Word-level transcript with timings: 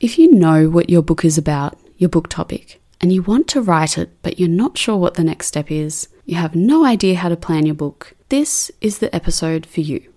If 0.00 0.18
you 0.18 0.32
know 0.32 0.70
what 0.70 0.88
your 0.88 1.02
book 1.02 1.26
is 1.26 1.36
about, 1.36 1.78
your 1.98 2.08
book 2.08 2.30
topic, 2.30 2.80
and 3.02 3.12
you 3.12 3.20
want 3.20 3.48
to 3.48 3.60
write 3.60 3.98
it, 3.98 4.08
but 4.22 4.40
you're 4.40 4.48
not 4.48 4.78
sure 4.78 4.96
what 4.96 5.12
the 5.12 5.22
next 5.22 5.48
step 5.48 5.70
is, 5.70 6.08
you 6.24 6.36
have 6.36 6.54
no 6.54 6.86
idea 6.86 7.16
how 7.16 7.28
to 7.28 7.36
plan 7.36 7.66
your 7.66 7.74
book, 7.74 8.14
this 8.30 8.70
is 8.80 9.00
the 9.00 9.14
episode 9.14 9.66
for 9.66 9.82
you. 9.82 10.10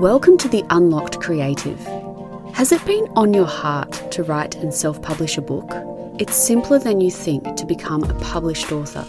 Welcome 0.00 0.36
to 0.38 0.48
the 0.48 0.64
Unlocked 0.70 1.20
Creative. 1.20 1.78
Has 2.54 2.72
it 2.72 2.84
been 2.84 3.06
on 3.14 3.32
your 3.32 3.46
heart 3.46 4.10
to 4.10 4.24
write 4.24 4.56
and 4.56 4.74
self 4.74 5.00
publish 5.00 5.38
a 5.38 5.40
book? 5.40 5.70
It's 6.18 6.34
simpler 6.34 6.80
than 6.80 7.00
you 7.00 7.12
think 7.12 7.54
to 7.54 7.64
become 7.64 8.02
a 8.02 8.14
published 8.14 8.72
author. 8.72 9.06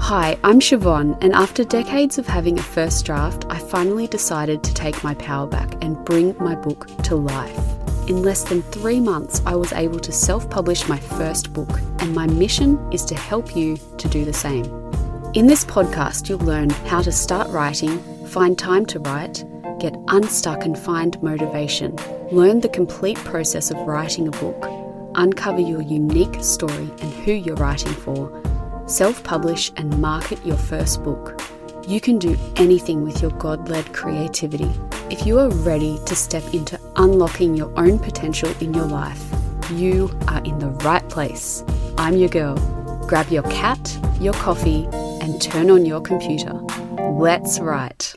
Hi, 0.00 0.36
I'm 0.44 0.60
Siobhan, 0.60 1.16
and 1.22 1.32
after 1.32 1.64
decades 1.64 2.18
of 2.18 2.26
having 2.26 2.58
a 2.58 2.62
first 2.62 3.06
draft, 3.06 3.46
I 3.48 3.58
finally 3.58 4.06
decided 4.06 4.62
to 4.64 4.74
take 4.74 5.02
my 5.02 5.14
power 5.14 5.46
back 5.46 5.82
and 5.82 6.04
bring 6.04 6.36
my 6.38 6.54
book 6.54 6.88
to 7.04 7.16
life. 7.16 7.83
In 8.06 8.22
less 8.22 8.44
than 8.44 8.60
three 8.64 9.00
months, 9.00 9.40
I 9.46 9.54
was 9.54 9.72
able 9.72 9.98
to 10.00 10.12
self 10.12 10.50
publish 10.50 10.86
my 10.88 10.98
first 10.98 11.54
book, 11.54 11.80
and 12.00 12.14
my 12.14 12.26
mission 12.26 12.78
is 12.92 13.02
to 13.06 13.14
help 13.14 13.56
you 13.56 13.78
to 13.96 14.08
do 14.08 14.26
the 14.26 14.32
same. 14.32 14.66
In 15.32 15.46
this 15.46 15.64
podcast, 15.64 16.28
you'll 16.28 16.40
learn 16.40 16.68
how 16.68 17.00
to 17.00 17.10
start 17.10 17.48
writing, 17.48 17.98
find 18.26 18.58
time 18.58 18.84
to 18.86 18.98
write, 19.00 19.42
get 19.80 19.96
unstuck 20.08 20.66
and 20.66 20.78
find 20.78 21.20
motivation, 21.22 21.96
learn 22.30 22.60
the 22.60 22.68
complete 22.68 23.16
process 23.16 23.70
of 23.70 23.78
writing 23.78 24.28
a 24.28 24.32
book, 24.32 24.66
uncover 25.14 25.60
your 25.60 25.80
unique 25.80 26.44
story 26.44 26.90
and 27.00 27.10
who 27.24 27.32
you're 27.32 27.56
writing 27.56 27.94
for, 27.94 28.30
self 28.86 29.24
publish 29.24 29.72
and 29.78 29.98
market 29.98 30.44
your 30.44 30.58
first 30.58 31.02
book. 31.02 31.40
You 31.88 32.02
can 32.02 32.18
do 32.18 32.36
anything 32.56 33.02
with 33.02 33.22
your 33.22 33.30
God 33.30 33.70
led 33.70 33.94
creativity. 33.94 34.70
If 35.10 35.26
you 35.26 35.38
are 35.38 35.48
ready 35.48 35.98
to 36.04 36.14
step 36.14 36.44
into 36.52 36.78
unlocking 36.96 37.54
your 37.54 37.72
own 37.78 37.98
potential 37.98 38.52
in 38.60 38.74
your 38.74 38.86
life, 38.86 39.22
you 39.72 40.10
are 40.28 40.42
in 40.44 40.58
the 40.58 40.70
right 40.84 41.08
place. 41.08 41.64
I'm 41.98 42.16
your 42.16 42.28
girl. 42.28 42.56
Grab 43.06 43.28
your 43.30 43.42
cat, 43.44 43.98
your 44.20 44.34
coffee, 44.34 44.86
and 45.20 45.40
turn 45.40 45.70
on 45.70 45.84
your 45.84 46.00
computer. 46.00 46.52
Let's 47.12 47.60
write. 47.60 48.14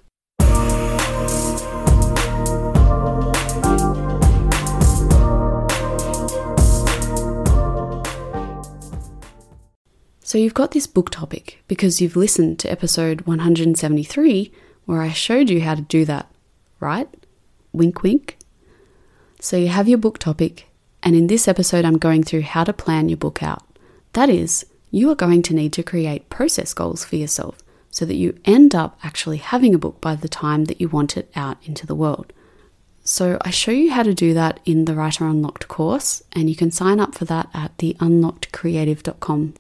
So 10.28 10.38
you've 10.38 10.54
got 10.54 10.72
this 10.72 10.88
book 10.88 11.10
topic 11.10 11.64
because 11.70 12.02
you've 12.02 12.18
listened 12.18 12.60
to 12.60 12.70
episode 12.70 13.22
173 13.22 14.52
where 14.84 15.02
I 15.02 15.14
showed 15.14 15.50
you 15.50 15.62
how 15.62 15.76
to 15.76 15.82
do 15.82 16.04
that, 16.04 16.30
right? 16.82 17.08
Wink, 17.72 18.04
wink. 18.04 18.37
So 19.40 19.58
you 19.58 19.68
have 19.68 19.88
your 19.88 19.98
book 19.98 20.18
topic, 20.18 20.68
and 21.04 21.16
in 21.16 21.28
this 21.28 21.48
episode, 21.48 21.86
I'm 21.86 21.98
going 21.98 22.24
through 22.24 22.42
how 22.42 22.64
to 22.64 22.74
plan 22.74 23.10
your 23.10 23.18
book 23.18 23.44
out. 23.44 23.64
That 24.14 24.30
is, 24.30 24.66
you 24.92 25.10
are 25.12 25.16
going 25.16 25.42
to 25.44 25.54
need 25.54 25.74
to 25.74 25.84
create 25.84 26.30
process 26.30 26.74
goals 26.74 27.06
for 27.06 27.18
yourself 27.18 27.58
so 27.92 28.06
that 28.06 28.16
you 28.16 28.40
end 28.46 28.74
up 28.74 28.98
actually 29.04 29.38
having 29.38 29.74
a 29.74 29.80
book 29.80 30.02
by 30.02 30.16
the 30.16 30.28
time 30.28 30.66
that 30.66 30.82
you 30.82 30.88
want 30.88 31.18
it 31.18 31.32
out 31.36 31.58
into 31.64 31.86
the 31.86 31.96
world. 31.96 32.34
So, 33.04 33.38
I 33.42 33.52
show 33.52 33.72
you 33.72 33.92
how 33.92 34.04
to 34.04 34.14
do 34.14 34.34
that 34.34 34.60
in 34.66 34.86
the 34.86 34.96
Writer 34.96 35.26
Unlocked 35.26 35.68
course, 35.68 36.24
and 36.34 36.50
you 36.50 36.56
can 36.56 36.72
sign 36.72 37.00
up 37.00 37.16
for 37.16 37.26
that 37.26 37.50
at 37.54 37.78
theunlockedcreative.com 37.78 39.54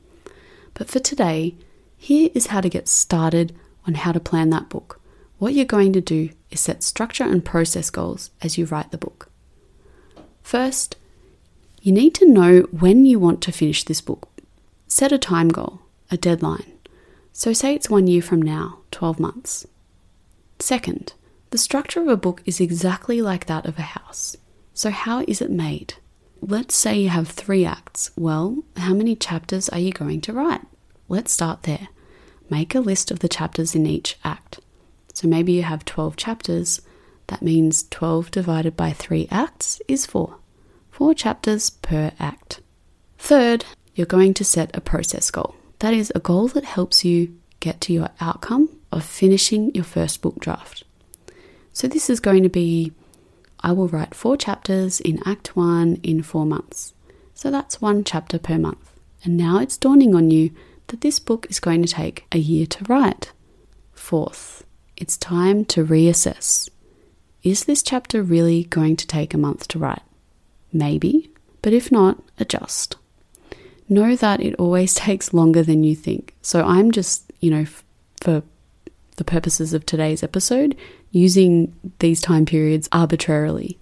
but 0.77 0.89
for 0.89 0.99
today, 0.99 1.55
here 1.97 2.29
is 2.35 2.47
how 2.47 2.61
to 2.61 2.69
get 2.69 2.87
started 2.87 3.55
on 3.87 3.95
how 3.95 4.11
to 4.11 4.19
plan 4.19 4.51
that 4.51 4.69
book. 4.69 5.01
What 5.39 5.55
you're 5.55 5.65
going 5.65 5.91
to 5.93 6.01
do 6.01 6.29
is 6.51 6.59
set 6.59 6.83
structure 6.83 7.23
and 7.23 7.43
process 7.43 7.89
goals 7.89 8.29
as 8.43 8.59
you 8.59 8.65
write 8.65 8.91
the 8.91 8.97
book. 8.99 9.29
First, 10.47 10.95
you 11.81 11.91
need 11.91 12.15
to 12.15 12.25
know 12.25 12.61
when 12.71 13.05
you 13.05 13.19
want 13.19 13.41
to 13.41 13.51
finish 13.51 13.83
this 13.83 13.99
book. 13.99 14.29
Set 14.87 15.11
a 15.11 15.17
time 15.17 15.49
goal, 15.49 15.81
a 16.09 16.15
deadline. 16.15 16.71
So, 17.33 17.51
say 17.51 17.75
it's 17.75 17.89
one 17.89 18.07
year 18.07 18.21
from 18.21 18.41
now, 18.41 18.79
12 18.91 19.19
months. 19.19 19.67
Second, 20.57 21.11
the 21.49 21.57
structure 21.57 21.99
of 21.99 22.07
a 22.07 22.15
book 22.15 22.43
is 22.45 22.61
exactly 22.61 23.21
like 23.21 23.47
that 23.47 23.65
of 23.65 23.77
a 23.77 23.91
house. 23.97 24.37
So, 24.73 24.89
how 24.89 25.25
is 25.27 25.41
it 25.41 25.51
made? 25.51 25.95
Let's 26.39 26.77
say 26.77 26.97
you 26.97 27.09
have 27.09 27.27
three 27.27 27.65
acts. 27.65 28.11
Well, 28.15 28.63
how 28.77 28.93
many 28.93 29.17
chapters 29.17 29.67
are 29.67 29.79
you 29.79 29.91
going 29.91 30.21
to 30.21 30.33
write? 30.33 30.65
Let's 31.09 31.33
start 31.33 31.63
there. 31.63 31.89
Make 32.49 32.73
a 32.73 32.79
list 32.79 33.11
of 33.11 33.19
the 33.19 33.27
chapters 33.27 33.75
in 33.75 33.85
each 33.85 34.17
act. 34.23 34.61
So 35.13 35.27
maybe 35.27 35.51
you 35.51 35.63
have 35.63 35.83
12 35.83 36.15
chapters. 36.15 36.79
That 37.27 37.41
means 37.41 37.87
12 37.89 38.31
divided 38.31 38.75
by 38.75 38.91
3 38.91 39.27
acts 39.29 39.81
is 39.87 40.05
4. 40.05 40.37
4 40.91 41.13
chapters 41.13 41.69
per 41.69 42.11
act. 42.19 42.61
Third, 43.17 43.65
you're 43.95 44.05
going 44.07 44.33
to 44.35 44.43
set 44.43 44.75
a 44.75 44.81
process 44.81 45.29
goal. 45.31 45.55
That 45.79 45.93
is 45.93 46.11
a 46.15 46.19
goal 46.19 46.47
that 46.49 46.63
helps 46.63 47.05
you 47.05 47.37
get 47.59 47.81
to 47.81 47.93
your 47.93 48.09
outcome 48.21 48.69
of 48.91 49.03
finishing 49.03 49.73
your 49.75 49.83
first 49.83 50.21
book 50.21 50.39
draft. 50.39 50.83
So 51.73 51.87
this 51.87 52.09
is 52.09 52.19
going 52.19 52.43
to 52.43 52.49
be 52.49 52.93
I 53.59 53.71
will 53.71 53.87
write 53.87 54.13
four 54.13 54.37
chapters 54.37 54.99
in 54.99 55.19
Act 55.25 55.55
1 55.55 55.99
in 56.03 56.21
four 56.21 56.45
months. 56.45 56.93
So 57.33 57.51
that's 57.51 57.81
one 57.81 58.03
chapter 58.03 58.39
per 58.39 58.57
month. 58.57 58.91
And 59.23 59.35
now 59.35 59.59
it's 59.59 59.77
dawning 59.77 60.15
on 60.15 60.31
you 60.31 60.51
that 60.87 61.01
this 61.01 61.19
book 61.19 61.47
is 61.49 61.59
going 61.59 61.81
to 61.83 61.87
take 61.87 62.25
a 62.31 62.37
year 62.37 62.65
to 62.67 62.83
write. 62.85 63.31
Fourth, 63.93 64.63
it's 64.95 65.17
time 65.17 65.65
to 65.65 65.85
reassess. 65.85 66.69
Is 67.47 67.63
this 67.63 67.81
chapter 67.81 68.21
really 68.21 68.65
going 68.65 68.97
to 68.97 69.07
take 69.07 69.33
a 69.33 69.37
month 69.37 69.69
to 69.69 69.79
write? 69.79 70.01
Maybe, 70.73 71.31
but 71.61 71.71
if 71.71 71.93
not, 71.93 72.21
adjust. 72.37 72.97
Know 73.87 74.17
that 74.17 74.41
it 74.41 74.53
always 74.55 74.93
takes 75.07 75.33
longer 75.33 75.63
than 75.63 75.85
you 75.85 75.95
think. 75.95 76.35
So 76.41 76.65
I'm 76.65 76.91
just, 76.91 77.31
you 77.39 77.49
know, 77.49 77.65
for 78.21 78.43
the 79.15 79.23
purposes 79.23 79.73
of 79.73 79.85
today's 79.85 80.23
episode, 80.23 80.75
using 81.11 81.73
these 81.99 82.19
time 82.19 82.45
periods 82.45 82.89
arbitrarily. 82.91 83.79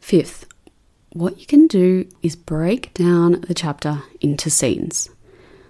Fifth, 0.00 0.46
what 1.12 1.38
you 1.38 1.44
can 1.44 1.66
do 1.66 2.08
is 2.22 2.34
break 2.34 2.94
down 2.94 3.42
the 3.42 3.52
chapter 3.52 4.04
into 4.22 4.48
scenes. 4.48 5.10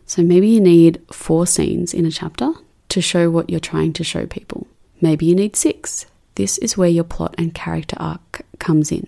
So 0.06 0.22
maybe 0.22 0.47
you 0.47 0.60
need 0.60 1.03
four 1.12 1.49
scenes 1.49 1.93
in 1.93 2.06
a 2.06 2.12
chapter 2.12 2.53
to 2.91 3.00
show 3.00 3.33
what 3.33 3.50
you're 3.50 3.59
trying 3.59 3.94
to 3.94 4.04
show 4.04 4.27
people. 4.27 4.69
Maybe 5.00 5.27
you 5.27 5.34
need 5.34 5.56
six. 5.56 6.06
This 6.34 6.59
is 6.59 6.77
where 6.77 6.89
your 6.89 7.05
plot 7.05 7.34
and 7.39 7.55
character 7.55 7.97
arc 7.99 8.43
comes 8.59 8.91
in. 8.91 9.06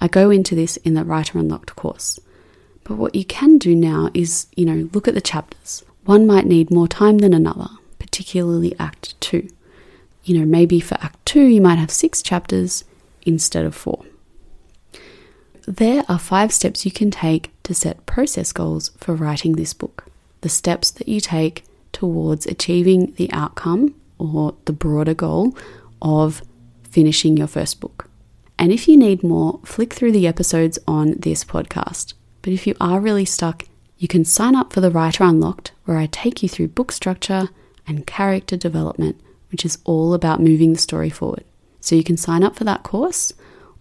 I 0.00 0.08
go 0.08 0.30
into 0.30 0.54
this 0.54 0.76
in 0.78 0.94
the 0.94 1.04
Writer 1.04 1.38
Unlocked 1.38 1.76
course. 1.76 2.18
But 2.84 2.96
what 2.96 3.14
you 3.14 3.24
can 3.24 3.58
do 3.58 3.74
now 3.74 4.10
is, 4.14 4.46
you 4.56 4.64
know, 4.64 4.88
look 4.92 5.06
at 5.06 5.14
the 5.14 5.20
chapters. 5.20 5.84
One 6.04 6.26
might 6.26 6.46
need 6.46 6.70
more 6.70 6.88
time 6.88 7.18
than 7.18 7.34
another, 7.34 7.68
particularly 7.98 8.74
Act 8.78 9.20
2 9.20 9.48
you 10.24 10.38
know, 10.38 10.46
maybe 10.46 10.80
for 10.80 10.96
Act 11.00 11.24
2 11.26 11.40
you 11.40 11.60
might 11.60 11.78
have 11.78 11.90
six 11.90 12.22
chapters 12.22 12.84
instead 13.22 13.64
of 13.64 13.74
four. 13.74 14.04
There 15.66 16.04
are 16.08 16.18
five 16.18 16.52
steps 16.52 16.84
you 16.84 16.92
can 16.92 17.10
take 17.10 17.50
to 17.64 17.74
set 17.74 18.06
process 18.06 18.52
goals 18.52 18.90
for 18.96 19.14
writing 19.14 19.52
this 19.52 19.72
book. 19.72 20.06
The 20.40 20.48
steps 20.48 20.90
that 20.92 21.08
you 21.08 21.20
take 21.20 21.64
towards 21.92 22.46
achieving 22.46 23.12
the 23.16 23.30
outcome 23.32 23.94
or 24.18 24.54
the 24.64 24.72
broader 24.72 25.14
goal 25.14 25.56
of 26.02 26.42
finishing 26.82 27.36
your 27.36 27.46
first 27.46 27.80
book. 27.80 28.08
And 28.58 28.72
if 28.72 28.88
you 28.88 28.96
need 28.96 29.22
more, 29.22 29.60
flick 29.64 29.94
through 29.94 30.12
the 30.12 30.26
episodes 30.26 30.78
on 30.86 31.14
this 31.18 31.44
podcast. 31.44 32.14
But 32.42 32.52
if 32.52 32.66
you 32.66 32.74
are 32.80 33.00
really 33.00 33.24
stuck, 33.24 33.64
you 33.96 34.08
can 34.08 34.24
sign 34.24 34.54
up 34.54 34.72
for 34.72 34.80
the 34.80 34.90
Writer 34.90 35.24
Unlocked, 35.24 35.72
where 35.84 35.98
I 35.98 36.06
take 36.06 36.42
you 36.42 36.48
through 36.48 36.68
book 36.68 36.92
structure 36.92 37.48
and 37.86 38.06
character 38.06 38.56
development 38.56 39.20
which 39.50 39.64
is 39.64 39.78
all 39.84 40.14
about 40.14 40.40
moving 40.40 40.72
the 40.72 40.78
story 40.78 41.10
forward. 41.10 41.44
So 41.80 41.94
you 41.94 42.04
can 42.04 42.16
sign 42.16 42.42
up 42.42 42.56
for 42.56 42.64
that 42.64 42.82
course, 42.82 43.32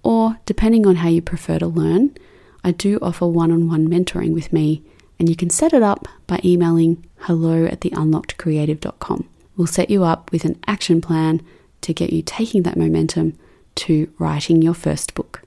or 0.03 0.38
depending 0.46 0.86
on 0.86 0.97
how 0.97 1.09
you 1.09 1.22
prefer 1.22 1.59
to 1.59 1.68
learn, 1.68 2.16
I 2.63 2.72
do 2.72 3.00
offer 3.01 3.27
one 3.27 3.51
on 3.51 3.68
one 3.68 3.88
mentoring 3.88 4.33
with 4.33 4.51
me, 4.51 4.83
and 5.18 5.30
you 5.30 5.36
can 5.36 5.50
set 5.50 5.74
it 5.74 5.83
up 5.83 6.07
by 6.27 6.39
emailing 6.44 7.06
hello 7.19 7.65
at 7.65 7.81
theunlockedcreative.com. 7.81 9.30
We'll 9.56 9.68
set 9.68 9.89
you 9.89 10.04
up 10.04 10.31
with 10.31 10.45
an 10.45 10.60
action 10.68 11.01
plan 11.01 11.42
to 11.81 11.93
get 11.93 12.11
you 12.13 12.21
taking 12.21 12.63
that 12.63 12.77
momentum 12.77 13.37
to 13.75 14.11
writing 14.19 14.61
your 14.61 14.73
first 14.73 15.13
book. 15.15 15.41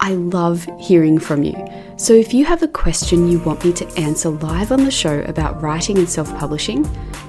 I 0.00 0.12
love 0.12 0.66
hearing 0.78 1.18
from 1.18 1.42
you. 1.42 1.56
So 1.96 2.12
if 2.12 2.32
you 2.32 2.44
have 2.44 2.62
a 2.62 2.68
question 2.68 3.28
you 3.28 3.40
want 3.40 3.64
me 3.64 3.72
to 3.72 3.86
answer 3.98 4.28
live 4.28 4.70
on 4.70 4.84
the 4.84 4.90
show 4.90 5.20
about 5.22 5.60
writing 5.60 5.98
and 5.98 6.08
self-publishing, 6.08 6.82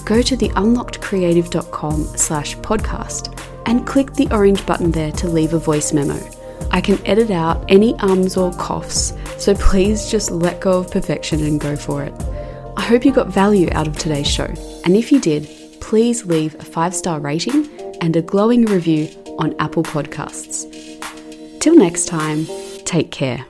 go 0.06 0.22
to 0.22 0.38
theunlockedcreative.com 0.38 2.04
slash 2.16 2.56
podcast 2.58 3.36
and 3.66 3.88
click 3.88 4.14
the 4.14 4.32
orange 4.32 4.66
button 4.66 4.92
there 4.92 5.12
to 5.14 5.28
leave 5.28 5.54
a 5.54 5.60
voice 5.60 5.94
memo. 5.94 6.20
I 6.72 6.82
can 6.82 7.04
edit 7.08 7.32
out 7.32 7.66
any 7.70 7.96
ums 7.96 8.38
or 8.38 8.54
coughs, 8.54 9.14
so 9.38 9.56
please 9.56 10.12
just 10.12 10.30
let 10.30 10.62
go 10.62 10.80
of 10.80 10.92
perfection 10.92 11.44
and 11.44 11.60
go 11.60 11.76
for 11.76 12.04
it. 12.04 12.14
I 12.78 12.84
hope 12.84 13.04
you 13.04 13.12
got 13.12 13.28
value 13.30 13.70
out 13.72 13.88
of 13.88 13.98
today's 13.98 14.30
show, 14.30 14.54
and 14.86 14.96
if 14.96 15.12
you 15.12 15.20
did, 15.20 15.50
please 15.82 16.26
leave 16.26 16.54
a 16.56 16.64
five 16.64 16.94
star 16.94 17.20
rating 17.20 17.68
and 18.02 18.16
a 18.16 18.22
glowing 18.22 18.66
review 18.66 19.10
on 19.38 19.56
Apple 19.60 19.84
Podcasts. 19.84 20.66
Till 21.60 21.76
next 21.76 22.06
time, 22.08 22.46
Take 22.90 23.12
care. 23.12 23.46